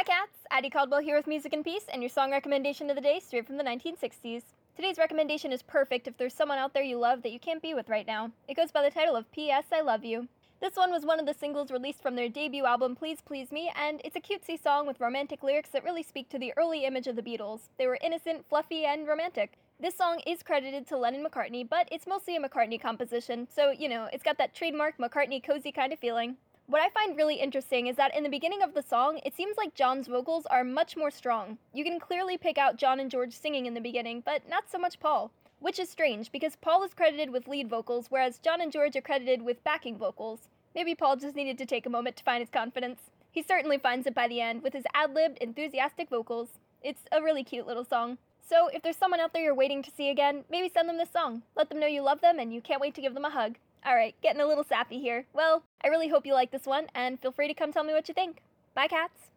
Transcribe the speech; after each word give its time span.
Hi, 0.00 0.04
cats! 0.04 0.46
Addie 0.50 0.70
Caldwell 0.70 1.02
here 1.02 1.14
with 1.14 1.26
Music 1.26 1.52
and 1.52 1.62
Peace, 1.62 1.84
and 1.92 2.00
your 2.00 2.08
song 2.08 2.30
recommendation 2.30 2.88
of 2.88 2.96
the 2.96 3.02
day 3.02 3.20
straight 3.20 3.46
from 3.46 3.58
the 3.58 3.62
1960s. 3.62 4.44
Today's 4.74 4.96
recommendation 4.96 5.52
is 5.52 5.60
perfect 5.60 6.08
if 6.08 6.16
there's 6.16 6.32
someone 6.32 6.56
out 6.56 6.72
there 6.72 6.82
you 6.82 6.96
love 6.96 7.20
that 7.20 7.32
you 7.32 7.38
can't 7.38 7.60
be 7.60 7.74
with 7.74 7.90
right 7.90 8.06
now. 8.06 8.30
It 8.48 8.56
goes 8.56 8.72
by 8.72 8.82
the 8.82 8.90
title 8.90 9.14
of 9.14 9.30
P.S. 9.30 9.66
I 9.70 9.82
Love 9.82 10.02
You. 10.02 10.26
This 10.58 10.76
one 10.76 10.90
was 10.90 11.04
one 11.04 11.20
of 11.20 11.26
the 11.26 11.34
singles 11.34 11.70
released 11.70 12.00
from 12.00 12.14
their 12.14 12.30
debut 12.30 12.64
album 12.64 12.96
Please 12.96 13.18
Please 13.20 13.52
Me, 13.52 13.70
and 13.76 14.00
it's 14.02 14.16
a 14.16 14.20
cutesy 14.20 14.58
song 14.58 14.86
with 14.86 15.00
romantic 15.00 15.42
lyrics 15.42 15.68
that 15.68 15.84
really 15.84 16.02
speak 16.02 16.30
to 16.30 16.38
the 16.38 16.54
early 16.56 16.86
image 16.86 17.06
of 17.06 17.14
the 17.14 17.22
Beatles. 17.22 17.68
They 17.76 17.86
were 17.86 17.98
innocent, 18.00 18.46
fluffy, 18.48 18.86
and 18.86 19.06
romantic. 19.06 19.58
This 19.78 19.98
song 19.98 20.22
is 20.26 20.42
credited 20.42 20.86
to 20.86 20.96
Lennon 20.96 21.22
McCartney, 21.22 21.68
but 21.68 21.86
it's 21.92 22.06
mostly 22.06 22.36
a 22.36 22.40
McCartney 22.40 22.80
composition, 22.80 23.48
so, 23.54 23.70
you 23.70 23.90
know, 23.90 24.08
it's 24.14 24.24
got 24.24 24.38
that 24.38 24.54
trademark 24.54 24.96
McCartney 24.96 25.44
cozy 25.44 25.72
kind 25.72 25.92
of 25.92 25.98
feeling. 25.98 26.38
What 26.70 26.82
I 26.82 26.88
find 26.90 27.16
really 27.16 27.34
interesting 27.34 27.88
is 27.88 27.96
that 27.96 28.16
in 28.16 28.22
the 28.22 28.28
beginning 28.28 28.62
of 28.62 28.74
the 28.74 28.82
song, 28.82 29.18
it 29.26 29.34
seems 29.34 29.56
like 29.56 29.74
John's 29.74 30.06
vocals 30.06 30.46
are 30.46 30.62
much 30.62 30.96
more 30.96 31.10
strong. 31.10 31.58
You 31.74 31.82
can 31.82 31.98
clearly 31.98 32.38
pick 32.38 32.58
out 32.58 32.76
John 32.76 33.00
and 33.00 33.10
George 33.10 33.32
singing 33.32 33.66
in 33.66 33.74
the 33.74 33.80
beginning, 33.80 34.22
but 34.24 34.48
not 34.48 34.70
so 34.70 34.78
much 34.78 35.00
Paul. 35.00 35.32
Which 35.58 35.80
is 35.80 35.90
strange, 35.90 36.30
because 36.30 36.54
Paul 36.54 36.84
is 36.84 36.94
credited 36.94 37.30
with 37.30 37.48
lead 37.48 37.68
vocals, 37.68 38.06
whereas 38.08 38.38
John 38.38 38.60
and 38.60 38.70
George 38.70 38.94
are 38.94 39.00
credited 39.00 39.42
with 39.42 39.64
backing 39.64 39.98
vocals. 39.98 40.48
Maybe 40.72 40.94
Paul 40.94 41.16
just 41.16 41.34
needed 41.34 41.58
to 41.58 41.66
take 41.66 41.86
a 41.86 41.90
moment 41.90 42.14
to 42.18 42.22
find 42.22 42.40
his 42.40 42.50
confidence. 42.50 43.00
He 43.32 43.42
certainly 43.42 43.78
finds 43.78 44.06
it 44.06 44.14
by 44.14 44.28
the 44.28 44.40
end 44.40 44.62
with 44.62 44.72
his 44.72 44.84
ad 44.94 45.12
libbed, 45.12 45.38
enthusiastic 45.38 46.08
vocals. 46.08 46.60
It's 46.82 47.02
a 47.10 47.20
really 47.20 47.42
cute 47.42 47.66
little 47.66 47.84
song. 47.84 48.18
So, 48.48 48.68
if 48.68 48.82
there's 48.82 48.96
someone 48.96 49.20
out 49.20 49.32
there 49.32 49.42
you're 49.42 49.54
waiting 49.54 49.82
to 49.82 49.90
see 49.90 50.10
again, 50.10 50.44
maybe 50.50 50.68
send 50.68 50.88
them 50.88 50.98
this 50.98 51.10
song. 51.12 51.42
Let 51.56 51.68
them 51.68 51.80
know 51.80 51.86
you 51.86 52.02
love 52.02 52.20
them 52.20 52.38
and 52.38 52.52
you 52.52 52.60
can't 52.60 52.80
wait 52.80 52.94
to 52.94 53.00
give 53.00 53.14
them 53.14 53.24
a 53.24 53.30
hug. 53.30 53.56
Alright, 53.86 54.14
getting 54.22 54.40
a 54.40 54.46
little 54.46 54.64
sappy 54.64 55.00
here. 55.00 55.26
Well, 55.32 55.62
I 55.82 55.88
really 55.88 56.08
hope 56.08 56.26
you 56.26 56.34
like 56.34 56.50
this 56.50 56.66
one, 56.66 56.86
and 56.94 57.20
feel 57.20 57.32
free 57.32 57.48
to 57.48 57.54
come 57.54 57.72
tell 57.72 57.84
me 57.84 57.92
what 57.92 58.08
you 58.08 58.14
think. 58.14 58.42
Bye, 58.74 58.88
cats! 58.88 59.30